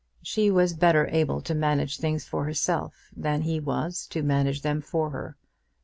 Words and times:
She 0.23 0.49
was 0.49 0.73
better 0.73 1.07
able 1.11 1.41
to 1.41 1.53
manage 1.53 1.99
things 1.99 2.25
for 2.25 2.45
herself 2.45 3.11
than 3.15 3.43
he 3.43 3.59
was 3.59 4.07
to 4.07 4.23
manage 4.23 4.63
them 4.63 4.81
for 4.81 5.11
her. 5.11 5.37